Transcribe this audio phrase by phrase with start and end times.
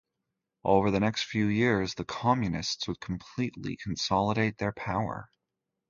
[0.63, 5.29] Over the next few years, the Communists would completely consolidate their power.